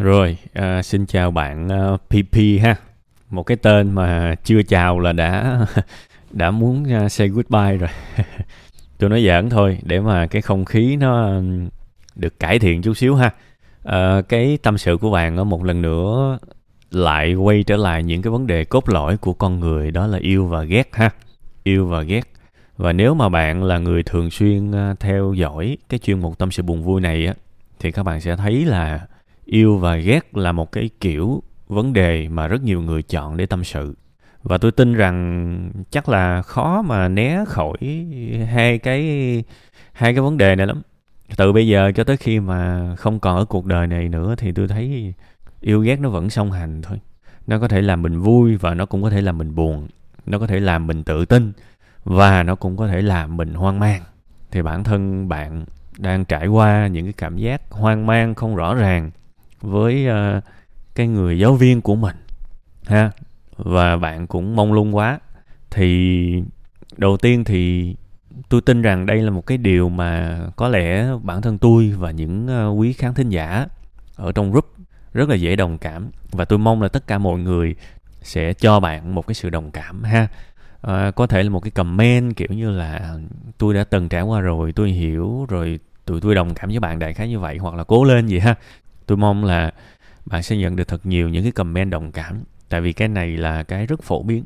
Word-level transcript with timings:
Rồi, 0.00 0.36
à, 0.52 0.82
xin 0.82 1.06
chào 1.06 1.30
bạn 1.30 1.68
à, 1.68 1.92
uh, 1.92 2.00
PP 2.08 2.62
ha. 2.62 2.76
Một 3.30 3.42
cái 3.42 3.56
tên 3.56 3.92
mà 3.92 4.34
chưa 4.44 4.62
chào 4.62 5.00
là 5.00 5.12
đã 5.12 5.60
đã 6.30 6.50
muốn 6.50 6.86
uh, 7.04 7.12
say 7.12 7.28
goodbye 7.28 7.76
rồi. 7.76 7.90
Tôi 8.98 9.10
nói 9.10 9.24
giỡn 9.24 9.50
thôi 9.50 9.78
để 9.82 10.00
mà 10.00 10.26
cái 10.26 10.42
không 10.42 10.64
khí 10.64 10.96
nó 10.96 11.40
được 12.14 12.40
cải 12.40 12.58
thiện 12.58 12.82
chút 12.82 12.94
xíu 12.94 13.14
ha. 13.14 13.30
À, 13.84 14.22
cái 14.28 14.58
tâm 14.62 14.78
sự 14.78 14.96
của 14.96 15.10
bạn 15.10 15.48
một 15.48 15.64
lần 15.64 15.82
nữa 15.82 16.38
lại 16.90 17.34
quay 17.34 17.62
trở 17.62 17.76
lại 17.76 18.02
những 18.02 18.22
cái 18.22 18.30
vấn 18.30 18.46
đề 18.46 18.64
cốt 18.64 18.88
lõi 18.88 19.16
của 19.16 19.32
con 19.32 19.60
người 19.60 19.90
đó 19.90 20.06
là 20.06 20.18
yêu 20.18 20.46
và 20.46 20.62
ghét 20.62 20.88
ha. 20.92 21.10
Yêu 21.62 21.86
và 21.86 22.02
ghét. 22.02 22.22
Và 22.76 22.92
nếu 22.92 23.14
mà 23.14 23.28
bạn 23.28 23.64
là 23.64 23.78
người 23.78 24.02
thường 24.02 24.30
xuyên 24.30 24.72
à, 24.72 24.94
theo 25.00 25.32
dõi 25.32 25.76
cái 25.88 25.98
chuyên 25.98 26.20
mục 26.20 26.38
tâm 26.38 26.50
sự 26.50 26.62
buồn 26.62 26.82
vui 26.82 27.00
này 27.00 27.26
á 27.26 27.34
thì 27.78 27.90
các 27.90 28.02
bạn 28.02 28.20
sẽ 28.20 28.36
thấy 28.36 28.64
là 28.64 29.06
yêu 29.50 29.76
và 29.76 29.96
ghét 29.96 30.36
là 30.36 30.52
một 30.52 30.72
cái 30.72 30.90
kiểu 31.00 31.42
vấn 31.68 31.92
đề 31.92 32.28
mà 32.28 32.48
rất 32.48 32.62
nhiều 32.62 32.80
người 32.82 33.02
chọn 33.02 33.36
để 33.36 33.46
tâm 33.46 33.64
sự. 33.64 33.96
Và 34.42 34.58
tôi 34.58 34.72
tin 34.72 34.94
rằng 34.94 35.70
chắc 35.90 36.08
là 36.08 36.42
khó 36.42 36.82
mà 36.82 37.08
né 37.08 37.44
khỏi 37.48 38.06
hai 38.50 38.78
cái 38.78 39.02
hai 39.92 40.14
cái 40.14 40.20
vấn 40.20 40.36
đề 40.36 40.56
này 40.56 40.66
lắm. 40.66 40.82
Từ 41.36 41.52
bây 41.52 41.68
giờ 41.68 41.92
cho 41.94 42.04
tới 42.04 42.16
khi 42.16 42.40
mà 42.40 42.90
không 42.96 43.20
còn 43.20 43.36
ở 43.36 43.44
cuộc 43.44 43.66
đời 43.66 43.86
này 43.86 44.08
nữa 44.08 44.34
thì 44.38 44.52
tôi 44.52 44.68
thấy 44.68 45.14
yêu 45.60 45.80
ghét 45.80 46.00
nó 46.00 46.08
vẫn 46.08 46.30
song 46.30 46.52
hành 46.52 46.82
thôi. 46.82 47.00
Nó 47.46 47.58
có 47.58 47.68
thể 47.68 47.82
làm 47.82 48.02
mình 48.02 48.20
vui 48.20 48.56
và 48.56 48.74
nó 48.74 48.86
cũng 48.86 49.02
có 49.02 49.10
thể 49.10 49.20
làm 49.20 49.38
mình 49.38 49.54
buồn. 49.54 49.88
Nó 50.26 50.38
có 50.38 50.46
thể 50.46 50.60
làm 50.60 50.86
mình 50.86 51.04
tự 51.04 51.24
tin 51.24 51.52
và 52.04 52.42
nó 52.42 52.54
cũng 52.54 52.76
có 52.76 52.88
thể 52.88 53.02
làm 53.02 53.36
mình 53.36 53.54
hoang 53.54 53.78
mang. 53.80 54.02
Thì 54.50 54.62
bản 54.62 54.84
thân 54.84 55.28
bạn 55.28 55.64
đang 55.98 56.24
trải 56.24 56.46
qua 56.46 56.86
những 56.86 57.04
cái 57.04 57.12
cảm 57.12 57.36
giác 57.36 57.62
hoang 57.70 58.06
mang 58.06 58.34
không 58.34 58.56
rõ 58.56 58.74
ràng 58.74 59.10
với 59.60 60.06
uh, 60.08 60.44
cái 60.94 61.06
người 61.06 61.38
giáo 61.38 61.54
viên 61.54 61.80
của 61.80 61.94
mình 61.94 62.16
ha? 62.86 63.10
Và 63.56 63.96
bạn 63.96 64.26
cũng 64.26 64.56
mong 64.56 64.72
lung 64.72 64.96
quá. 64.96 65.18
Thì 65.70 66.42
đầu 66.96 67.16
tiên 67.16 67.44
thì 67.44 67.94
tôi 68.48 68.60
tin 68.60 68.82
rằng 68.82 69.06
đây 69.06 69.22
là 69.22 69.30
một 69.30 69.46
cái 69.46 69.58
điều 69.58 69.88
mà 69.88 70.40
có 70.56 70.68
lẽ 70.68 71.08
bản 71.22 71.42
thân 71.42 71.58
tôi 71.58 71.94
và 71.98 72.10
những 72.10 72.68
uh, 72.70 72.78
quý 72.80 72.92
khán 72.92 73.14
thính 73.14 73.28
giả 73.28 73.66
ở 74.16 74.32
trong 74.32 74.50
group 74.50 74.66
rất 75.12 75.28
là 75.28 75.34
dễ 75.34 75.56
đồng 75.56 75.78
cảm. 75.78 76.10
Và 76.32 76.44
tôi 76.44 76.58
mong 76.58 76.82
là 76.82 76.88
tất 76.88 77.06
cả 77.06 77.18
mọi 77.18 77.38
người 77.38 77.74
sẽ 78.22 78.52
cho 78.52 78.80
bạn 78.80 79.14
một 79.14 79.26
cái 79.26 79.34
sự 79.34 79.50
đồng 79.50 79.70
cảm 79.70 80.02
ha? 80.02 80.28
À, 80.80 81.10
có 81.10 81.26
thể 81.26 81.42
là 81.42 81.50
một 81.50 81.60
cái 81.60 81.70
comment 81.70 82.36
kiểu 82.36 82.48
như 82.50 82.70
là 82.70 83.18
tôi 83.58 83.74
đã 83.74 83.84
từng 83.84 84.08
trải 84.08 84.22
qua 84.22 84.40
rồi 84.40 84.72
tôi 84.72 84.90
hiểu 84.90 85.46
rồi 85.48 85.78
tụi 86.04 86.20
tôi 86.20 86.34
đồng 86.34 86.54
cảm 86.54 86.70
với 86.70 86.80
bạn 86.80 86.98
đại 86.98 87.14
khái 87.14 87.28
như 87.28 87.38
vậy 87.38 87.58
hoặc 87.58 87.74
là 87.74 87.84
cố 87.84 88.04
lên 88.04 88.26
gì 88.26 88.38
ha? 88.38 88.54
Tôi 89.10 89.16
mong 89.16 89.44
là 89.44 89.70
bạn 90.26 90.42
sẽ 90.42 90.56
nhận 90.56 90.76
được 90.76 90.88
thật 90.88 91.06
nhiều 91.06 91.28
những 91.28 91.42
cái 91.42 91.52
comment 91.52 91.90
đồng 91.90 92.12
cảm. 92.12 92.42
Tại 92.68 92.80
vì 92.80 92.92
cái 92.92 93.08
này 93.08 93.36
là 93.36 93.62
cái 93.62 93.86
rất 93.86 94.02
phổ 94.02 94.22
biến 94.22 94.44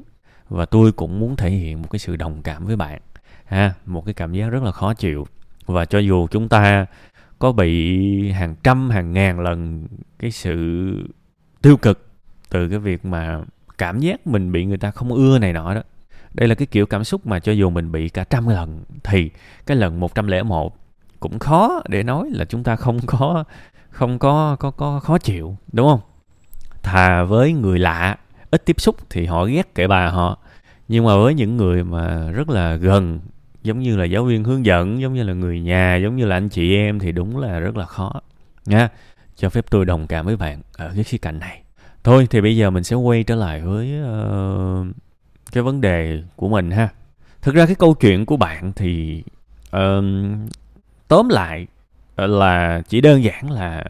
và 0.49 0.67
tôi 0.67 0.93
cũng 0.93 1.21
muốn 1.21 1.37
thể 1.37 1.51
hiện 1.51 1.83
một 1.83 1.89
cái 1.91 1.99
sự 1.99 2.17
đồng 2.17 2.43
cảm 2.43 2.67
với 2.67 2.77
bạn. 2.77 3.01
Ha, 3.45 3.75
một 3.87 4.05
cái 4.05 4.15
cảm 4.15 4.33
giác 4.33 4.49
rất 4.49 4.63
là 4.63 4.73
khó 4.73 4.95
chịu. 4.95 5.27
Và 5.67 5.85
cho 5.85 5.99
dù 5.99 6.27
chúng 6.27 6.49
ta 6.49 6.87
có 7.39 7.53
bị 7.53 8.31
hàng 8.31 8.55
trăm, 8.63 8.91
hàng 8.91 9.13
ngàn 9.13 9.41
lần 9.41 9.87
cái 10.19 10.31
sự 10.31 10.57
tiêu 11.63 11.77
cực 11.77 12.09
từ 12.51 12.69
cái 12.69 12.79
việc 12.79 13.05
mà 13.05 13.41
cảm 13.79 14.01
giác 14.01 14.27
mình 14.27 14.53
bị 14.53 14.65
người 14.65 14.79
ta 14.79 14.91
không 14.91 15.13
ưa 15.13 15.39
này 15.39 15.53
nọ 15.53 15.75
đó, 15.75 15.83
đây 16.35 16.49
là 16.49 16.55
cái 16.55 16.67
kiểu 16.67 16.87
cảm 16.87 17.05
xúc 17.05 17.27
mà 17.27 17.41
cho 17.41 17.53
dù 17.53 17.71
mình 17.71 17.93
bị 17.93 18.09
cả 18.09 18.25
trăm 18.25 18.49
lần 18.49 18.85
thì 19.05 19.31
cái 19.67 19.77
lần 19.77 20.01
101 20.01 20.77
cũng 21.21 21.39
khó 21.39 21.83
để 21.89 22.03
nói 22.03 22.31
là 22.33 22.45
chúng 22.45 22.63
ta 22.63 22.77
không 22.77 22.99
có 23.07 23.45
không 23.95 24.19
có 24.19 24.57
có 24.61 24.71
có 24.71 25.01
khó 25.01 25.19
chịu 25.19 25.57
đúng 25.73 25.89
không? 25.89 26.01
Thà 26.83 27.25
với 27.25 27.53
người 27.53 27.79
lạ 27.79 28.17
ít 28.51 28.65
tiếp 28.65 28.81
xúc 28.81 28.97
thì 29.11 29.27
họ 29.27 29.45
ghét 29.45 29.75
kệ 29.75 29.87
bà 29.87 30.09
họ. 30.09 30.39
Nhưng 30.89 31.05
mà 31.05 31.17
với 31.17 31.35
những 31.35 31.57
người 31.57 31.85
mà 31.85 32.31
rất 32.31 32.51
là 32.51 32.75
gần 32.75 33.21
giống 33.63 33.79
như 33.79 33.97
là 33.97 34.05
giáo 34.05 34.25
viên 34.25 34.45
hướng 34.45 34.67
dẫn 34.67 35.01
giống 35.01 35.15
như 35.15 35.23
là 35.23 35.33
người 35.33 35.61
nhà 35.61 35.97
giống 35.97 36.17
như 36.17 36.27
là 36.27 36.37
anh 36.37 36.49
chị 36.49 36.77
em 36.77 36.99
thì 36.99 37.13
đúng 37.13 37.39
là 37.39 37.59
rất 37.59 37.77
là 37.77 37.87
khó 37.87 38.13
nha. 38.67 38.89
Cho 39.37 39.49
phép 39.51 39.65
tôi 39.71 39.85
đồng 39.85 40.07
cảm 40.07 40.27
với 40.27 40.37
bạn 40.37 40.61
ở 40.77 40.93
cái 40.95 41.05
khía 41.05 41.19
cạnh 41.19 41.39
này. 41.39 41.63
Thôi 42.05 42.27
thì 42.31 42.41
bây 42.41 42.57
giờ 42.57 42.71
mình 42.71 42.85
sẽ 42.85 42.97
quay 42.97 43.25
trở 43.25 43.35
lại 43.35 43.61
với 43.61 43.93
uh, 44.03 44.87
cái 45.53 45.63
vấn 45.63 45.81
đề 45.81 46.23
của 46.37 46.49
mình 46.49 46.71
ha. 46.71 46.89
Thực 47.43 47.55
ra 47.55 47.67
cái 47.67 47.75
câu 47.75 47.95
chuyện 47.95 48.27
của 48.27 48.37
bạn 48.37 48.73
thì 48.77 49.23
uh, 49.77 50.05
tóm 51.09 51.29
lại 51.29 51.67
Ờ, 52.17 52.27
là 52.27 52.83
chỉ 52.89 53.01
đơn 53.01 53.25
giản 53.25 53.51
là 53.51 53.85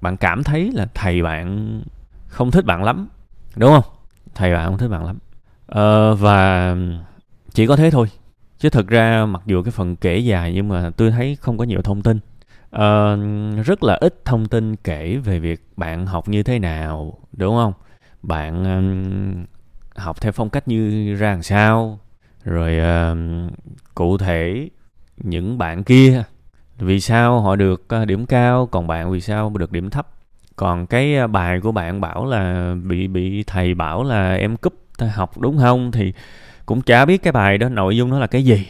bạn 0.00 0.16
cảm 0.16 0.44
thấy 0.44 0.70
là 0.74 0.86
thầy 0.94 1.22
bạn 1.22 1.80
không 2.28 2.50
thích 2.50 2.64
bạn 2.64 2.84
lắm 2.84 3.08
đúng 3.56 3.72
không? 3.72 3.94
Thầy 4.34 4.54
bạn 4.54 4.66
không 4.66 4.78
thích 4.78 4.88
bạn 4.88 5.06
lắm. 5.06 5.18
Ờ, 5.66 6.14
và 6.14 6.76
chỉ 7.52 7.66
có 7.66 7.76
thế 7.76 7.90
thôi. 7.90 8.08
Chứ 8.58 8.70
thực 8.70 8.88
ra 8.88 9.26
mặc 9.26 9.42
dù 9.46 9.62
cái 9.62 9.72
phần 9.72 9.96
kể 9.96 10.18
dài 10.18 10.52
nhưng 10.54 10.68
mà 10.68 10.90
tôi 10.96 11.10
thấy 11.10 11.36
không 11.40 11.58
có 11.58 11.64
nhiều 11.64 11.82
thông 11.82 12.02
tin. 12.02 12.18
Ờ, 12.70 13.16
rất 13.64 13.82
là 13.82 13.94
ít 14.00 14.24
thông 14.24 14.46
tin 14.46 14.76
kể 14.76 15.16
về 15.16 15.38
việc 15.38 15.60
bạn 15.76 16.06
học 16.06 16.28
như 16.28 16.42
thế 16.42 16.58
nào 16.58 17.18
đúng 17.32 17.54
không? 17.56 17.72
Bạn 18.22 18.64
um, 18.64 19.44
học 19.96 20.20
theo 20.20 20.32
phong 20.32 20.50
cách 20.50 20.68
như 20.68 21.14
ra 21.14 21.30
làm 21.30 21.42
sao 21.42 21.98
rồi 22.44 22.78
um, 22.78 23.48
cụ 23.94 24.18
thể 24.18 24.68
những 25.16 25.58
bạn 25.58 25.84
kia 25.84 26.24
vì 26.78 27.00
sao 27.00 27.40
họ 27.40 27.56
được 27.56 27.88
ờ, 27.88 28.04
điểm 28.04 28.26
cao, 28.26 28.66
còn 28.66 28.86
bạn 28.86 29.10
vì 29.10 29.20
sao 29.20 29.52
được 29.58 29.72
điểm 29.72 29.90
thấp? 29.90 30.08
Còn 30.56 30.86
cái 30.86 31.16
ờ, 31.16 31.26
bài 31.26 31.60
của 31.60 31.72
bạn 31.72 32.00
bảo 32.00 32.26
là 32.26 32.74
bị 32.84 33.08
bị 33.08 33.44
thầy 33.46 33.74
bảo 33.74 34.04
là 34.04 34.34
em 34.34 34.56
cúp 34.56 34.74
học 35.14 35.38
đúng 35.38 35.58
không? 35.58 35.92
Thì 35.92 36.12
cũng 36.66 36.82
chả 36.82 37.04
biết 37.04 37.22
cái 37.22 37.32
bài 37.32 37.58
đó, 37.58 37.68
nội 37.68 37.96
dung 37.96 38.10
nó 38.10 38.18
là 38.18 38.26
cái 38.26 38.44
gì, 38.44 38.66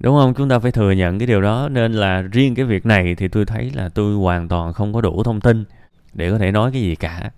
đúng 0.00 0.16
không? 0.16 0.34
Chúng 0.34 0.48
ta 0.48 0.58
phải 0.58 0.72
thừa 0.72 0.90
nhận 0.90 1.18
cái 1.18 1.26
điều 1.26 1.42
đó. 1.42 1.68
Nên 1.68 1.92
là 1.92 2.22
riêng 2.22 2.54
cái 2.54 2.64
việc 2.64 2.86
này 2.86 3.14
thì 3.14 3.28
tôi 3.28 3.44
thấy 3.44 3.70
là 3.74 3.88
tôi 3.88 4.14
hoàn 4.14 4.48
toàn 4.48 4.72
không 4.72 4.92
có 4.92 5.00
đủ 5.00 5.22
thông 5.22 5.40
tin 5.40 5.64
để 6.14 6.30
có 6.30 6.38
thể 6.38 6.52
nói 6.52 6.70
cái 6.72 6.82
gì 6.82 6.94
cả. 6.94 7.30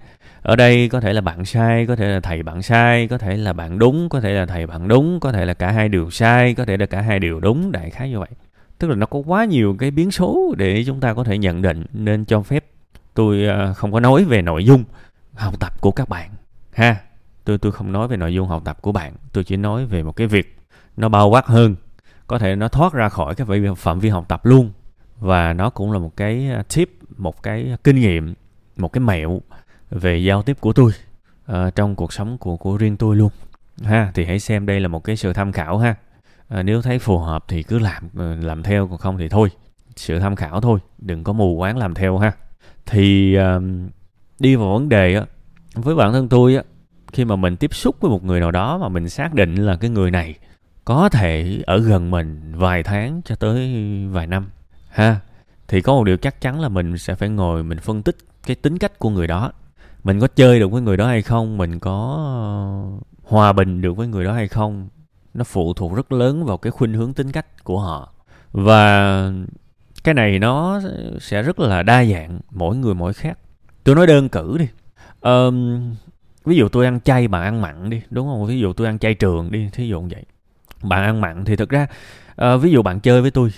Ở 0.43 0.57
đây 0.57 0.89
có 0.89 1.01
thể 1.01 1.13
là 1.13 1.21
bạn 1.21 1.45
sai, 1.45 1.87
có 1.87 1.97
thể 1.97 2.09
là 2.09 2.21
thầy 2.21 2.43
bạn 2.43 2.63
sai, 2.63 3.09
có 3.09 3.19
thể 3.19 3.37
là 3.37 3.53
bạn 3.53 3.79
đúng, 3.79 4.09
có 4.09 4.21
thể 4.21 4.31
là 4.33 4.47
thầy 4.47 4.67
bạn 4.67 4.89
đúng, 4.89 5.21
có 5.21 5.33
thể 5.33 5.45
là 5.45 5.55
cả 5.55 5.71
hai 5.71 5.89
đều 5.89 6.11
sai, 6.11 6.55
có 6.55 6.65
thể 6.65 6.77
là 6.77 6.87
cả 6.87 7.01
hai 7.01 7.19
đều 7.19 7.41
đúng, 7.41 7.73
đại 7.73 7.91
khái 7.91 8.11
như 8.11 8.19
vậy 8.19 8.29
tức 8.79 8.89
là 8.89 8.95
nó 8.95 9.07
có 9.07 9.19
quá 9.19 9.45
nhiều 9.45 9.77
cái 9.79 9.91
biến 9.91 10.11
số 10.11 10.55
để 10.59 10.85
chúng 10.87 11.01
ta 11.01 11.15
có 11.15 11.25
thể 11.25 11.39
nhận 11.39 11.63
định. 11.63 11.85
Nên 11.93 12.25
cho 12.25 12.43
phép 12.43 12.65
tôi 13.15 13.47
à, 13.47 13.73
không 13.73 13.93
có 13.93 14.01
nói 14.01 14.25
về 14.25 14.43
nội 14.43 14.65
dung 14.65 14.85
học 15.35 15.61
tập 15.61 15.81
của 15.81 15.91
các 15.91 16.09
bạn. 16.09 16.31
Ha 16.73 16.97
tôi 17.45 17.59
tôi 17.59 17.73
không 17.73 17.93
nói 17.93 18.09
về 18.09 18.17
nội 18.17 18.35
dung 18.35 18.49
học 18.49 18.63
tập 18.65 18.83
của 18.83 18.93
bạn. 18.93 19.15
Tôi 19.33 19.45
chỉ 19.45 19.57
nói 19.57 19.87
về 19.87 20.03
một 20.03 20.13
cái 20.17 20.27
việc 20.27 20.57
nó 20.97 21.09
bao 21.09 21.29
quát 21.29 21.47
hơn. 21.47 21.77
Có 22.27 22.39
thể 22.39 22.57
nó 22.57 22.69
thoát 22.69 22.93
ra 22.93 23.09
khỏi 23.09 23.35
cái 23.35 23.47
phạm 23.77 24.01
vi 24.01 24.09
học 24.09 24.25
tập 24.29 24.47
luôn. 24.47 24.71
Và 25.21 25.53
nó 25.53 25.71
cũng 25.71 25.93
là 25.93 25.99
một 25.99 26.17
cái 26.17 26.51
tip 26.75 26.91
một 27.17 27.43
cái 27.43 27.77
kinh 27.85 27.97
nghiệm 27.97 28.35
một 28.77 28.93
cái 28.93 29.01
mẹo 29.01 29.41
về 29.91 30.17
giao 30.17 30.43
tiếp 30.43 30.57
của 30.61 30.73
tôi 30.73 30.93
uh, 31.53 31.75
trong 31.75 31.95
cuộc 31.95 32.13
sống 32.13 32.39
của 32.39 32.57
của 32.57 32.77
riêng 32.77 32.97
tôi 32.97 33.17
luôn. 33.17 33.31
Ha 33.83 34.11
thì 34.15 34.25
hãy 34.25 34.39
xem 34.39 34.67
đây 34.67 34.81
là 34.81 34.89
một 34.89 35.05
cái 35.05 35.17
sự 35.17 35.33
tham 35.33 35.53
khảo 35.53 35.79
ha 35.79 35.95
à, 36.49 36.63
nếu 36.63 36.83
thấy 36.83 36.99
phù 36.99 37.19
hợp 37.19 37.45
thì 37.49 37.63
cứ 37.63 37.79
làm 37.79 38.09
ờ, 38.17 38.35
làm 38.35 38.63
theo 38.63 38.89
còn 38.89 38.99
không 38.99 39.19
thì 39.19 39.29
thôi 39.29 39.49
sự 39.97 40.19
tham 40.19 40.37
khảo 40.37 40.61
thôi 40.61 40.79
đừng 40.99 41.25
có 41.25 41.33
mù 41.33 41.57
quáng 41.59 41.77
làm 41.77 41.95
theo 41.95 42.19
ha. 42.19 42.33
Thì 42.87 43.35
à, 43.35 43.59
đi 44.39 44.57
vào 44.57 44.73
vấn 44.73 44.89
đề 44.89 45.15
á 45.15 45.25
với 45.75 45.95
bản 45.95 46.13
thân 46.13 46.29
tôi 46.29 46.57
á 46.57 46.63
khi 47.13 47.25
mà 47.25 47.37
mình 47.37 47.57
tiếp 47.57 47.75
xúc 47.75 47.97
với 48.01 48.11
một 48.11 48.25
người 48.25 48.41
nào 48.41 48.51
đó 48.51 48.79
mà 48.79 48.89
mình 48.89 49.09
xác 49.09 49.35
định 49.35 49.55
là 49.55 49.77
cái 49.77 49.91
người 49.91 50.11
này 50.11 50.35
có 50.85 51.09
thể 51.09 51.63
ở 51.67 51.79
gần 51.79 52.11
mình 52.11 52.53
vài 52.57 52.83
tháng 52.83 53.21
cho 53.25 53.35
tới 53.35 53.75
vài 54.13 54.27
năm 54.27 54.47
ha 54.89 55.21
thì 55.69 55.81
có 55.81 55.95
một 55.95 56.05
điều 56.05 56.17
chắc 56.17 56.41
chắn 56.41 56.61
là 56.61 56.69
mình 56.69 56.99
sẽ 56.99 57.15
phải 57.15 57.29
ngồi 57.29 57.63
mình 57.63 57.79
phân 57.79 58.03
tích 58.03 58.17
cái 58.47 58.57
tính 58.57 58.79
cách 58.79 58.99
của 58.99 59.11
người 59.11 59.27
đó. 59.27 59.53
Mình 60.05 60.21
có 60.21 60.27
chơi 60.27 60.61
được 60.61 60.71
với 60.71 60.83
người 60.83 60.97
đó 60.97 61.07
hay 61.07 61.23
không? 61.23 61.59
Mình 61.59 61.79
có 61.79 62.17
ờ, 62.19 63.07
hòa 63.23 63.53
bình 63.53 63.81
được 63.81 63.97
với 63.97 64.07
người 64.07 64.25
đó 64.25 64.33
hay 64.33 64.49
không? 64.49 64.89
Nó 65.35 65.45
phụ 65.45 65.75
thuộc 65.75 65.97
rất 65.97 66.13
lớn 66.13 66.45
vào 66.45 66.57
cái 66.57 66.71
khuynh 66.71 66.93
hướng 66.93 67.13
tính 67.13 67.33
cách 67.33 67.65
của 67.65 67.81
họ. 67.81 68.13
Và 68.53 69.33
cái 70.05 70.15
này 70.15 70.39
nó 70.39 70.81
sẽ 71.21 71.43
rất 71.43 71.61
là 71.61 71.83
đa 71.83 72.05
dạng 72.05 72.41
mỗi 72.51 72.77
người 72.77 72.95
mỗi 72.95 73.13
khác. 73.13 73.39
Tôi 73.85 73.95
nói 73.95 74.07
đơn 74.07 74.29
cử 74.29 74.59
đi. 74.59 74.67
Um, 75.21 75.95
ví 76.45 76.57
dụ 76.57 76.69
tôi 76.69 76.85
ăn 76.85 77.01
chay 77.01 77.29
bạn 77.29 77.43
ăn 77.43 77.63
mặn 77.63 77.91
đi 77.91 78.01
đúng 78.11 78.27
không? 78.27 78.47
Ví 78.47 78.59
dụ 78.59 78.73
tôi 78.73 78.87
ăn 78.87 78.99
chay 78.99 79.15
trường 79.15 79.51
đi 79.51 79.69
thí 79.73 79.89
dụ 79.89 80.01
vậy. 80.01 80.25
Bạn 80.83 81.05
ăn 81.05 81.21
mặn 81.21 81.45
thì 81.45 81.57
thực 81.57 81.69
ra 81.69 81.87
uh, 82.43 82.63
ví 82.63 82.71
dụ 82.71 82.83
bạn 82.83 83.01
chơi 83.01 83.23
với 83.23 83.31
tôi 83.31 83.51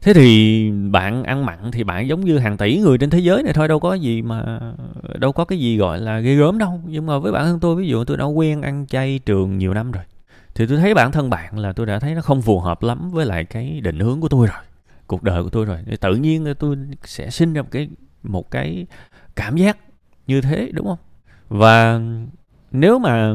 thế 0.00 0.14
thì 0.14 0.70
bạn 0.90 1.24
ăn 1.24 1.46
mặn 1.46 1.70
thì 1.72 1.84
bạn 1.84 2.08
giống 2.08 2.24
như 2.24 2.38
hàng 2.38 2.56
tỷ 2.56 2.78
người 2.78 2.98
trên 2.98 3.10
thế 3.10 3.18
giới 3.18 3.42
này 3.42 3.52
thôi 3.52 3.68
đâu 3.68 3.80
có 3.80 3.94
gì 3.94 4.22
mà 4.22 4.60
đâu 5.14 5.32
có 5.32 5.44
cái 5.44 5.58
gì 5.58 5.76
gọi 5.76 6.00
là 6.00 6.18
ghê 6.20 6.34
gớm 6.34 6.58
đâu. 6.58 6.80
Nhưng 6.86 7.06
mà 7.06 7.18
với 7.18 7.32
bản 7.32 7.44
thân 7.44 7.60
tôi 7.60 7.76
ví 7.76 7.88
dụ 7.88 8.04
tôi 8.04 8.16
đã 8.16 8.24
quen 8.24 8.62
ăn 8.62 8.86
chay 8.86 9.20
trường 9.26 9.58
nhiều 9.58 9.74
năm 9.74 9.92
rồi 9.92 10.04
thì 10.54 10.66
tôi 10.66 10.78
thấy 10.78 10.94
bản 10.94 11.12
thân 11.12 11.30
bạn 11.30 11.58
là 11.58 11.72
tôi 11.72 11.86
đã 11.86 11.98
thấy 11.98 12.14
nó 12.14 12.20
không 12.20 12.42
phù 12.42 12.60
hợp 12.60 12.82
lắm 12.82 13.10
với 13.10 13.26
lại 13.26 13.44
cái 13.44 13.80
định 13.80 13.98
hướng 13.98 14.20
của 14.20 14.28
tôi 14.28 14.46
rồi 14.46 14.62
cuộc 15.06 15.22
đời 15.22 15.42
của 15.42 15.50
tôi 15.50 15.64
rồi. 15.64 15.78
Thì 15.86 15.96
tự 15.96 16.14
nhiên 16.14 16.54
tôi 16.58 16.76
sẽ 17.04 17.30
sinh 17.30 17.52
ra 17.52 17.62
một 17.62 17.68
cái 17.70 17.88
một 18.22 18.50
cái 18.50 18.86
cảm 19.36 19.56
giác 19.56 19.78
như 20.26 20.40
thế 20.40 20.70
đúng 20.72 20.86
không? 20.86 20.98
Và 21.48 22.00
nếu 22.72 22.98
mà 22.98 23.34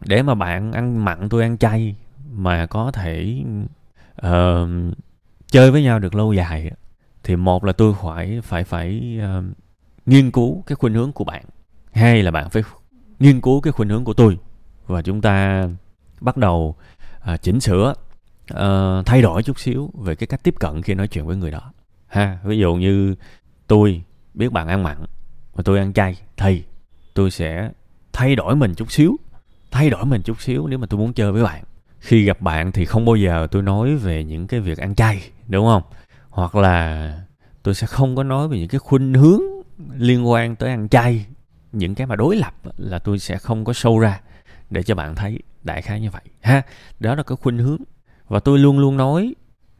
để 0.00 0.22
mà 0.22 0.34
bạn 0.34 0.72
ăn 0.72 1.04
mặn 1.04 1.28
tôi 1.28 1.42
ăn 1.42 1.58
chay 1.58 1.96
mà 2.32 2.66
có 2.66 2.90
thể 2.90 3.42
uh, 4.26 4.68
chơi 5.46 5.70
với 5.70 5.82
nhau 5.82 5.98
được 5.98 6.14
lâu 6.14 6.32
dài 6.32 6.72
thì 7.24 7.36
một 7.36 7.64
là 7.64 7.72
tôi 7.72 7.94
phải 8.02 8.40
phải 8.42 8.64
phải 8.64 9.18
uh, 9.38 9.44
nghiên 10.06 10.30
cứu 10.30 10.62
cái 10.66 10.76
khuynh 10.76 10.94
hướng 10.94 11.12
của 11.12 11.24
bạn. 11.24 11.44
Hai 11.92 12.22
là 12.22 12.30
bạn 12.30 12.50
phải 12.50 12.62
nghiên 13.18 13.40
cứu 13.40 13.60
cái 13.60 13.72
khuynh 13.72 13.88
hướng 13.88 14.04
của 14.04 14.14
tôi. 14.14 14.38
Và 14.86 15.02
chúng 15.02 15.20
ta 15.20 15.68
bắt 16.20 16.36
đầu 16.36 16.76
à, 17.20 17.36
chỉnh 17.36 17.60
sửa 17.60 17.94
à, 18.54 19.02
thay 19.06 19.22
đổi 19.22 19.42
chút 19.42 19.60
xíu 19.60 19.90
về 19.94 20.14
cái 20.14 20.26
cách 20.26 20.40
tiếp 20.42 20.54
cận 20.60 20.82
khi 20.82 20.94
nói 20.94 21.08
chuyện 21.08 21.26
với 21.26 21.36
người 21.36 21.50
đó. 21.50 21.72
Ha 22.06 22.38
ví 22.44 22.58
dụ 22.58 22.74
như 22.74 23.14
tôi 23.66 24.02
biết 24.34 24.52
bạn 24.52 24.68
ăn 24.68 24.82
mặn 24.82 24.96
mà 25.56 25.62
tôi 25.64 25.78
ăn 25.78 25.92
chay 25.92 26.16
thì 26.36 26.64
tôi 27.14 27.30
sẽ 27.30 27.70
thay 28.12 28.36
đổi 28.36 28.56
mình 28.56 28.74
chút 28.74 28.92
xíu 28.92 29.16
thay 29.70 29.90
đổi 29.90 30.04
mình 30.04 30.22
chút 30.22 30.40
xíu 30.40 30.66
nếu 30.66 30.78
mà 30.78 30.86
tôi 30.86 31.00
muốn 31.00 31.12
chơi 31.12 31.32
với 31.32 31.44
bạn. 31.44 31.64
Khi 31.98 32.24
gặp 32.24 32.40
bạn 32.40 32.72
thì 32.72 32.84
không 32.84 33.04
bao 33.04 33.16
giờ 33.16 33.46
tôi 33.50 33.62
nói 33.62 33.96
về 33.96 34.24
những 34.24 34.46
cái 34.46 34.60
việc 34.60 34.78
ăn 34.78 34.94
chay 34.94 35.30
đúng 35.48 35.66
không? 35.66 35.82
Hoặc 36.30 36.54
là 36.54 37.12
tôi 37.62 37.74
sẽ 37.74 37.86
không 37.86 38.16
có 38.16 38.22
nói 38.22 38.48
về 38.48 38.58
những 38.58 38.68
cái 38.68 38.78
khuynh 38.78 39.14
hướng 39.14 39.40
liên 39.96 40.28
quan 40.28 40.56
tới 40.56 40.70
ăn 40.70 40.88
chay. 40.88 41.26
Những 41.72 41.94
cái 41.94 42.06
mà 42.06 42.16
đối 42.16 42.36
lập 42.36 42.54
là 42.76 42.98
tôi 42.98 43.18
sẽ 43.18 43.38
không 43.38 43.64
có 43.64 43.72
sâu 43.72 43.98
ra 43.98 44.20
để 44.70 44.82
cho 44.82 44.94
bạn 44.94 45.14
thấy 45.14 45.38
đại 45.66 45.82
khái 45.82 46.00
như 46.00 46.10
vậy. 46.10 46.22
Ha, 46.40 46.62
đó 47.00 47.14
là 47.14 47.22
cái 47.22 47.36
khuynh 47.36 47.58
hướng. 47.58 47.82
Và 48.28 48.40
tôi 48.40 48.58
luôn 48.58 48.78
luôn 48.78 48.96
nói, 48.96 49.34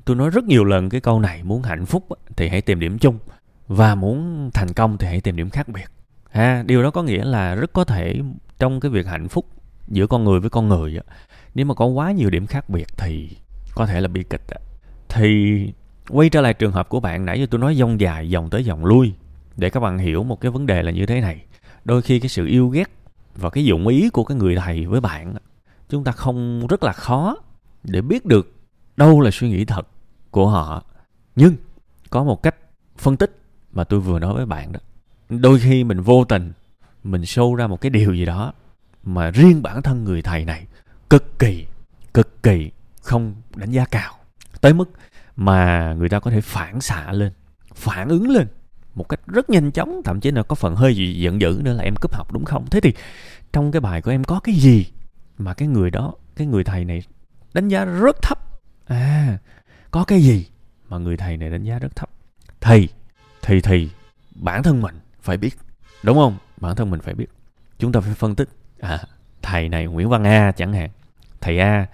tôi 0.04 0.16
nói 0.16 0.30
rất 0.30 0.44
nhiều 0.44 0.64
lần 0.64 0.88
cái 0.88 1.00
câu 1.00 1.20
này, 1.20 1.42
muốn 1.42 1.62
hạnh 1.62 1.86
phúc 1.86 2.08
thì 2.36 2.48
hãy 2.48 2.60
tìm 2.60 2.80
điểm 2.80 2.98
chung, 2.98 3.18
và 3.68 3.94
muốn 3.94 4.50
thành 4.54 4.72
công 4.72 4.98
thì 4.98 5.06
hãy 5.06 5.20
tìm 5.20 5.36
điểm 5.36 5.50
khác 5.50 5.68
biệt. 5.68 5.90
Ha, 6.30 6.62
điều 6.66 6.82
đó 6.82 6.90
có 6.90 7.02
nghĩa 7.02 7.24
là 7.24 7.54
rất 7.54 7.72
có 7.72 7.84
thể 7.84 8.20
trong 8.58 8.80
cái 8.80 8.90
việc 8.90 9.06
hạnh 9.06 9.28
phúc 9.28 9.46
giữa 9.88 10.06
con 10.06 10.24
người 10.24 10.40
với 10.40 10.50
con 10.50 10.68
người 10.68 10.98
nếu 11.54 11.66
mà 11.66 11.74
có 11.74 11.86
quá 11.86 12.12
nhiều 12.12 12.30
điểm 12.30 12.46
khác 12.46 12.70
biệt 12.70 12.86
thì 12.96 13.36
có 13.74 13.86
thể 13.86 14.00
là 14.00 14.08
bi 14.08 14.22
kịch 14.30 14.42
thì 15.08 15.60
quay 16.08 16.28
trở 16.28 16.40
lại 16.40 16.54
trường 16.54 16.72
hợp 16.72 16.88
của 16.88 17.00
bạn, 17.00 17.24
nãy 17.24 17.40
giờ 17.40 17.46
tôi 17.50 17.60
nói 17.60 17.76
dòng 17.76 18.00
dài, 18.00 18.30
dòng 18.30 18.50
tới 18.50 18.64
dòng 18.64 18.84
lui, 18.84 19.12
để 19.56 19.70
các 19.70 19.80
bạn 19.80 19.98
hiểu 19.98 20.24
một 20.24 20.40
cái 20.40 20.50
vấn 20.50 20.66
đề 20.66 20.82
là 20.82 20.90
như 20.90 21.06
thế 21.06 21.20
này. 21.20 21.44
Đôi 21.84 22.02
khi 22.02 22.20
cái 22.20 22.28
sự 22.28 22.46
yêu 22.46 22.68
ghét 22.68 22.90
và 23.34 23.50
cái 23.50 23.64
dụng 23.64 23.86
ý 23.86 24.10
của 24.10 24.24
cái 24.24 24.38
người 24.38 24.56
thầy 24.56 24.86
với 24.86 25.00
bạn 25.00 25.34
chúng 25.88 26.04
ta 26.04 26.12
không 26.12 26.66
rất 26.66 26.82
là 26.82 26.92
khó 26.92 27.36
để 27.84 28.00
biết 28.00 28.26
được 28.26 28.54
đâu 28.96 29.20
là 29.20 29.30
suy 29.32 29.50
nghĩ 29.50 29.64
thật 29.64 29.88
của 30.30 30.48
họ. 30.48 30.84
Nhưng 31.36 31.56
có 32.10 32.24
một 32.24 32.42
cách 32.42 32.56
phân 32.98 33.16
tích 33.16 33.38
mà 33.72 33.84
tôi 33.84 34.00
vừa 34.00 34.18
nói 34.18 34.34
với 34.34 34.46
bạn 34.46 34.72
đó. 34.72 34.80
Đôi 35.28 35.60
khi 35.60 35.84
mình 35.84 36.00
vô 36.00 36.24
tình, 36.24 36.52
mình 37.04 37.26
sâu 37.26 37.54
ra 37.54 37.66
một 37.66 37.80
cái 37.80 37.90
điều 37.90 38.14
gì 38.14 38.24
đó 38.24 38.52
mà 39.02 39.30
riêng 39.30 39.62
bản 39.62 39.82
thân 39.82 40.04
người 40.04 40.22
thầy 40.22 40.44
này 40.44 40.66
cực 41.10 41.38
kỳ 41.38 41.66
cực 42.14 42.42
kỳ 42.42 42.70
không 43.02 43.34
đánh 43.54 43.70
giá 43.70 43.84
cao. 43.84 44.14
Tới 44.60 44.72
mức 44.72 44.90
mà 45.36 45.92
người 45.98 46.08
ta 46.08 46.20
có 46.20 46.30
thể 46.30 46.40
phản 46.40 46.80
xạ 46.80 47.12
lên, 47.12 47.32
phản 47.74 48.08
ứng 48.08 48.30
lên 48.30 48.46
một 48.94 49.08
cách 49.08 49.20
rất 49.26 49.50
nhanh 49.50 49.70
chóng. 49.70 50.00
Thậm 50.04 50.20
chí 50.20 50.30
là 50.30 50.42
có 50.42 50.54
phần 50.54 50.74
hơi 50.74 50.96
gì 50.96 51.20
giận 51.20 51.40
dữ 51.40 51.60
nữa 51.64 51.72
là 51.72 51.82
em 51.82 51.94
cúp 52.00 52.14
học 52.14 52.32
đúng 52.32 52.44
không? 52.44 52.66
Thế 52.70 52.80
thì 52.80 52.92
trong 53.52 53.72
cái 53.72 53.80
bài 53.80 54.02
của 54.02 54.10
em 54.10 54.24
có 54.24 54.40
cái 54.40 54.54
gì 54.54 54.86
mà 55.38 55.54
cái 55.54 55.68
người 55.68 55.90
đó 55.90 56.14
cái 56.36 56.46
người 56.46 56.64
thầy 56.64 56.84
này 56.84 57.02
đánh 57.54 57.68
giá 57.68 57.84
rất 57.84 58.16
thấp. 58.22 58.38
À 58.86 59.38
có 59.90 60.04
cái 60.04 60.20
gì 60.20 60.46
mà 60.88 60.98
người 60.98 61.16
thầy 61.16 61.36
này 61.36 61.50
đánh 61.50 61.64
giá 61.64 61.78
rất 61.78 61.96
thấp? 61.96 62.10
Thầy, 62.60 62.88
thì 63.42 63.60
thì 63.60 63.90
bản 64.34 64.62
thân 64.62 64.80
mình 64.80 64.94
phải 65.20 65.36
biết 65.36 65.56
đúng 66.02 66.16
không? 66.16 66.36
Bản 66.60 66.76
thân 66.76 66.90
mình 66.90 67.00
phải 67.00 67.14
biết. 67.14 67.26
Chúng 67.78 67.92
ta 67.92 68.00
phải 68.00 68.14
phân 68.14 68.34
tích. 68.34 68.48
À 68.80 68.98
thầy 69.42 69.68
này 69.68 69.86
nguyễn 69.86 70.08
văn 70.08 70.24
a 70.24 70.52
chẳng 70.52 70.72
hạn. 70.72 70.90
Thầy 71.40 71.58
a 71.58 71.86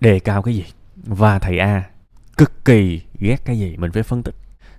đề 0.00 0.18
cao 0.18 0.42
cái 0.42 0.54
gì? 0.54 0.64
Và 0.96 1.38
thầy 1.38 1.58
a 1.58 1.90
cực 2.36 2.64
kỳ 2.64 3.00
ghét 3.18 3.44
cái 3.44 3.58
gì? 3.58 3.76
Mình 3.76 3.92
phải 3.92 4.02
phân 4.02 4.22
tích. 4.22 4.34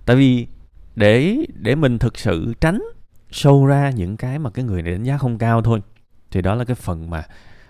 Tại 0.06 0.16
vì 0.16 0.46
để 0.94 1.36
để 1.54 1.74
mình 1.74 1.98
thực 1.98 2.18
sự 2.18 2.54
tránh 2.60 2.82
sâu 3.30 3.66
ra 3.66 3.90
những 3.90 4.16
cái 4.16 4.38
mà 4.38 4.50
cái 4.50 4.64
người 4.64 4.82
này 4.82 4.92
đánh 4.92 5.02
giá 5.02 5.18
không 5.18 5.38
cao 5.38 5.62
thôi 5.62 5.82
thì 6.30 6.42
đó 6.42 6.54
là 6.54 6.64
cái 6.64 6.74
phần 6.74 7.10
mà 7.10 7.22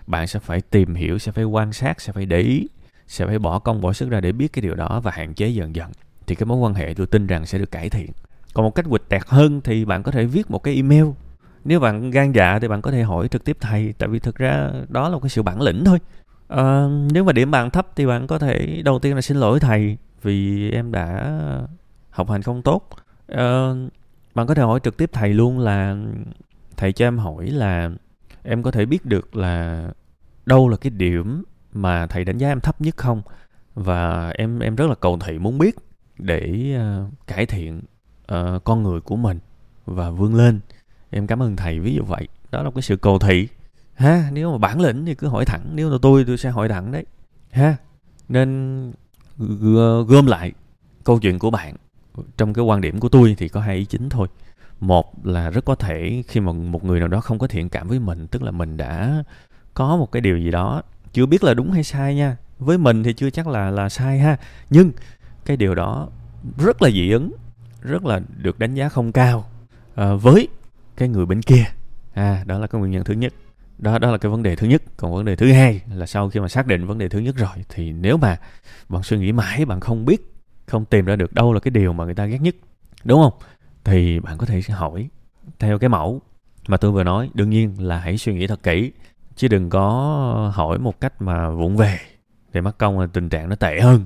bạn 0.07 0.27
sẽ 0.27 0.39
phải 0.39 0.61
tìm 0.61 0.95
hiểu 0.95 1.17
sẽ 1.17 1.31
phải 1.31 1.43
quan 1.43 1.73
sát 1.73 2.01
sẽ 2.01 2.13
phải 2.13 2.25
để 2.25 2.39
ý 2.39 2.67
sẽ 3.07 3.25
phải 3.25 3.39
bỏ 3.39 3.59
công 3.59 3.81
bỏ 3.81 3.93
sức 3.93 4.09
ra 4.09 4.21
để 4.21 4.31
biết 4.31 4.53
cái 4.53 4.61
điều 4.61 4.75
đó 4.75 5.01
và 5.03 5.11
hạn 5.11 5.33
chế 5.33 5.47
dần 5.47 5.75
dần. 5.75 5.91
Thì 6.27 6.35
cái 6.35 6.45
mối 6.45 6.57
quan 6.57 6.73
hệ 6.73 6.93
tôi 6.93 7.07
tin 7.07 7.27
rằng 7.27 7.45
sẽ 7.45 7.57
được 7.57 7.71
cải 7.71 7.89
thiện. 7.89 8.11
Còn 8.53 8.65
một 8.65 8.75
cách 8.75 8.85
quịch 8.89 9.09
tẹt 9.09 9.21
hơn 9.27 9.61
thì 9.61 9.85
bạn 9.85 10.03
có 10.03 10.11
thể 10.11 10.25
viết 10.25 10.51
một 10.51 10.63
cái 10.63 10.75
email. 10.75 11.05
Nếu 11.65 11.79
bạn 11.79 12.11
gan 12.11 12.31
dạ 12.31 12.59
thì 12.59 12.67
bạn 12.67 12.81
có 12.81 12.91
thể 12.91 13.03
hỏi 13.03 13.27
trực 13.27 13.43
tiếp 13.43 13.57
thầy 13.59 13.93
tại 13.97 14.09
vì 14.09 14.19
thực 14.19 14.35
ra 14.35 14.71
đó 14.89 15.09
là 15.09 15.15
một 15.15 15.19
cái 15.23 15.29
sự 15.29 15.43
bản 15.43 15.61
lĩnh 15.61 15.85
thôi. 15.85 15.99
À, 16.47 16.87
nếu 17.11 17.23
mà 17.23 17.33
điểm 17.33 17.51
bạn 17.51 17.69
thấp 17.69 17.87
thì 17.95 18.05
bạn 18.05 18.27
có 18.27 18.39
thể 18.39 18.81
đầu 18.85 18.99
tiên 18.99 19.15
là 19.15 19.21
xin 19.21 19.37
lỗi 19.37 19.59
thầy 19.59 19.97
vì 20.21 20.71
em 20.71 20.91
đã 20.91 21.37
học 22.09 22.29
hành 22.29 22.41
không 22.41 22.61
tốt. 22.61 22.89
À, 23.27 23.71
bạn 24.35 24.47
có 24.47 24.55
thể 24.55 24.61
hỏi 24.61 24.79
trực 24.83 24.97
tiếp 24.97 25.09
thầy 25.13 25.33
luôn 25.33 25.59
là 25.59 25.95
thầy 26.77 26.93
cho 26.93 27.07
em 27.07 27.17
hỏi 27.17 27.47
là 27.47 27.89
em 28.49 28.63
có 28.63 28.71
thể 28.71 28.85
biết 28.85 29.05
được 29.05 29.35
là 29.35 29.87
đâu 30.45 30.69
là 30.69 30.77
cái 30.77 30.89
điểm 30.89 31.43
mà 31.73 32.07
thầy 32.07 32.25
đánh 32.25 32.37
giá 32.37 32.47
em 32.47 32.59
thấp 32.59 32.81
nhất 32.81 32.97
không? 32.97 33.21
Và 33.75 34.29
em 34.29 34.59
em 34.59 34.75
rất 34.75 34.87
là 34.87 34.95
cầu 34.95 35.19
thị 35.25 35.39
muốn 35.39 35.57
biết 35.57 35.75
để 36.17 36.75
uh, 36.77 37.27
cải 37.27 37.45
thiện 37.45 37.81
uh, 38.33 38.63
con 38.63 38.83
người 38.83 39.01
của 39.01 39.15
mình 39.15 39.39
và 39.85 40.09
vươn 40.09 40.35
lên. 40.35 40.59
Em 41.09 41.27
cảm 41.27 41.41
ơn 41.41 41.55
thầy 41.55 41.79
ví 41.79 41.95
dụ 41.95 42.03
vậy. 42.03 42.27
Đó 42.51 42.63
là 42.63 42.71
cái 42.75 42.81
sự 42.81 42.97
cầu 42.97 43.19
thị. 43.19 43.47
Ha 43.93 44.29
nếu 44.31 44.51
mà 44.51 44.57
bản 44.57 44.81
lĩnh 44.81 45.05
thì 45.05 45.15
cứ 45.15 45.27
hỏi 45.27 45.45
thẳng. 45.45 45.69
Nếu 45.73 45.89
là 45.89 45.97
tôi 46.01 46.23
tôi 46.27 46.37
sẽ 46.37 46.49
hỏi 46.49 46.69
thẳng 46.69 46.91
đấy. 46.91 47.05
Ha 47.51 47.75
nên 48.29 48.91
gom 50.07 50.25
lại 50.27 50.51
câu 51.03 51.19
chuyện 51.19 51.39
của 51.39 51.51
bạn 51.51 51.75
trong 52.37 52.53
cái 52.53 52.65
quan 52.65 52.81
điểm 52.81 52.99
của 52.99 53.09
tôi 53.09 53.35
thì 53.37 53.47
có 53.47 53.61
hai 53.61 53.75
ý 53.77 53.85
chính 53.85 54.09
thôi 54.09 54.27
một 54.79 55.25
là 55.25 55.49
rất 55.49 55.65
có 55.65 55.75
thể 55.75 56.23
khi 56.27 56.39
mà 56.39 56.51
một 56.51 56.83
người 56.83 56.99
nào 56.99 57.07
đó 57.07 57.21
không 57.21 57.39
có 57.39 57.47
thiện 57.47 57.69
cảm 57.69 57.87
với 57.87 57.99
mình 57.99 58.27
tức 58.27 58.41
là 58.41 58.51
mình 58.51 58.77
đã 58.77 59.23
có 59.73 59.97
một 59.97 60.11
cái 60.11 60.21
điều 60.21 60.37
gì 60.37 60.51
đó 60.51 60.81
chưa 61.13 61.25
biết 61.25 61.43
là 61.43 61.53
đúng 61.53 61.71
hay 61.71 61.83
sai 61.83 62.15
nha. 62.15 62.37
Với 62.59 62.77
mình 62.77 63.03
thì 63.03 63.13
chưa 63.13 63.29
chắc 63.29 63.47
là 63.47 63.71
là 63.71 63.89
sai 63.89 64.19
ha. 64.19 64.37
Nhưng 64.69 64.91
cái 65.45 65.57
điều 65.57 65.75
đó 65.75 66.09
rất 66.57 66.81
là 66.81 66.89
dị 66.89 67.11
ứng 67.11 67.31
rất 67.81 68.05
là 68.05 68.21
được 68.37 68.59
đánh 68.59 68.73
giá 68.73 68.89
không 68.89 69.11
cao 69.11 69.49
à, 69.95 70.13
với 70.13 70.47
cái 70.97 71.09
người 71.09 71.25
bên 71.25 71.41
kia. 71.41 71.63
À 72.13 72.43
đó 72.45 72.59
là 72.59 72.67
cái 72.67 72.79
nguyên 72.79 72.91
nhân 72.91 73.03
thứ 73.03 73.13
nhất. 73.13 73.33
Đó 73.77 73.99
đó 73.99 74.11
là 74.11 74.17
cái 74.17 74.31
vấn 74.31 74.43
đề 74.43 74.55
thứ 74.55 74.67
nhất. 74.67 74.83
Còn 74.97 75.13
vấn 75.13 75.25
đề 75.25 75.35
thứ 75.35 75.51
hai 75.51 75.81
là 75.93 76.05
sau 76.05 76.29
khi 76.29 76.39
mà 76.39 76.47
xác 76.47 76.67
định 76.67 76.85
vấn 76.85 76.97
đề 76.97 77.09
thứ 77.09 77.19
nhất 77.19 77.35
rồi 77.35 77.65
thì 77.69 77.91
nếu 77.91 78.17
mà 78.17 78.37
bạn 78.89 79.03
suy 79.03 79.17
nghĩ 79.17 79.31
mãi 79.31 79.65
bạn 79.65 79.79
không 79.79 80.05
biết 80.05 80.33
không 80.65 80.85
tìm 80.85 81.05
ra 81.05 81.15
được 81.15 81.33
đâu 81.33 81.53
là 81.53 81.59
cái 81.59 81.71
điều 81.71 81.93
mà 81.93 82.05
người 82.05 82.15
ta 82.15 82.25
ghét 82.25 82.41
nhất 82.41 82.55
đúng 83.03 83.21
không? 83.21 83.33
Thì 83.87 84.19
bạn 84.19 84.37
có 84.37 84.45
thể 84.45 84.61
hỏi 84.69 85.09
theo 85.59 85.79
cái 85.79 85.89
mẫu 85.89 86.21
mà 86.67 86.77
tôi 86.77 86.91
vừa 86.91 87.03
nói. 87.03 87.29
Đương 87.33 87.49
nhiên 87.49 87.75
là 87.79 87.99
hãy 87.99 88.17
suy 88.17 88.33
nghĩ 88.33 88.47
thật 88.47 88.63
kỹ, 88.63 88.91
chứ 89.35 89.47
đừng 89.47 89.69
có 89.69 90.51
hỏi 90.55 90.79
một 90.79 91.01
cách 91.01 91.21
mà 91.21 91.49
vụng 91.49 91.77
về. 91.77 91.97
Để 92.53 92.61
mất 92.61 92.77
công 92.77 92.99
là 92.99 93.07
tình 93.13 93.29
trạng 93.29 93.49
nó 93.49 93.55
tệ 93.55 93.79
hơn. 93.81 94.05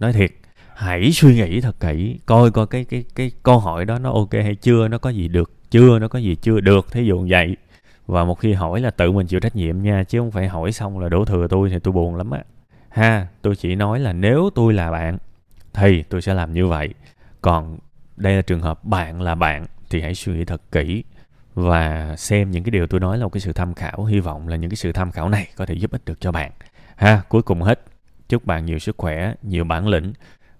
Nói 0.00 0.12
thiệt, 0.12 0.30
hãy 0.74 1.12
suy 1.12 1.34
nghĩ 1.34 1.60
thật 1.60 1.80
kỹ, 1.80 2.18
coi 2.26 2.50
coi 2.50 2.66
cái 2.66 2.84
cái 2.84 3.04
cái 3.14 3.30
câu 3.42 3.58
hỏi 3.58 3.84
đó 3.84 3.98
nó 3.98 4.12
ok 4.12 4.32
hay 4.32 4.54
chưa, 4.54 4.88
nó 4.88 4.98
có 4.98 5.10
gì 5.10 5.28
được 5.28 5.70
chưa, 5.70 5.98
nó 5.98 6.08
có 6.08 6.18
gì 6.18 6.34
chưa 6.34 6.60
được, 6.60 6.92
thí 6.92 7.04
dụ 7.04 7.26
vậy. 7.28 7.56
Và 8.06 8.24
một 8.24 8.38
khi 8.38 8.52
hỏi 8.52 8.80
là 8.80 8.90
tự 8.90 9.12
mình 9.12 9.26
chịu 9.26 9.40
trách 9.40 9.56
nhiệm 9.56 9.82
nha, 9.82 10.04
chứ 10.04 10.18
không 10.18 10.30
phải 10.30 10.48
hỏi 10.48 10.72
xong 10.72 10.98
là 10.98 11.08
đổ 11.08 11.24
thừa 11.24 11.46
tôi 11.50 11.70
thì 11.70 11.78
tôi 11.78 11.92
buồn 11.92 12.16
lắm 12.16 12.30
á. 12.30 12.44
Ha, 12.88 13.26
tôi 13.42 13.56
chỉ 13.56 13.74
nói 13.74 14.00
là 14.00 14.12
nếu 14.12 14.50
tôi 14.54 14.72
là 14.72 14.90
bạn 14.90 15.18
thì 15.72 16.02
tôi 16.02 16.22
sẽ 16.22 16.34
làm 16.34 16.52
như 16.52 16.66
vậy. 16.66 16.94
Còn 17.40 17.78
đây 18.20 18.34
là 18.36 18.42
trường 18.42 18.60
hợp 18.60 18.84
bạn 18.84 19.22
là 19.22 19.34
bạn 19.34 19.66
thì 19.90 20.00
hãy 20.00 20.14
suy 20.14 20.32
nghĩ 20.32 20.44
thật 20.44 20.62
kỹ 20.72 21.04
và 21.54 22.14
xem 22.16 22.50
những 22.50 22.64
cái 22.64 22.70
điều 22.70 22.86
tôi 22.86 23.00
nói 23.00 23.18
là 23.18 23.24
một 23.24 23.30
cái 23.30 23.40
sự 23.40 23.52
tham 23.52 23.74
khảo. 23.74 24.04
Hy 24.04 24.20
vọng 24.20 24.48
là 24.48 24.56
những 24.56 24.70
cái 24.70 24.76
sự 24.76 24.92
tham 24.92 25.10
khảo 25.10 25.28
này 25.28 25.48
có 25.56 25.66
thể 25.66 25.74
giúp 25.74 25.90
ích 25.90 26.04
được 26.04 26.20
cho 26.20 26.32
bạn. 26.32 26.52
Ha, 26.96 27.22
cuối 27.28 27.42
cùng 27.42 27.62
hết. 27.62 27.80
Chúc 28.28 28.46
bạn 28.46 28.66
nhiều 28.66 28.78
sức 28.78 28.98
khỏe, 28.98 29.34
nhiều 29.42 29.64
bản 29.64 29.88
lĩnh 29.88 30.12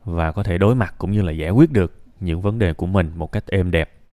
và 0.04 0.32
có 0.32 0.42
thể 0.42 0.58
đối 0.58 0.74
mặt 0.74 0.94
cũng 0.98 1.10
như 1.10 1.22
là 1.22 1.32
giải 1.32 1.50
quyết 1.50 1.72
được 1.72 1.94
những 2.20 2.40
vấn 2.40 2.58
đề 2.58 2.72
của 2.72 2.86
mình 2.86 3.12
một 3.14 3.32
cách 3.32 3.44
êm 3.46 3.70
đẹp. 3.70 3.99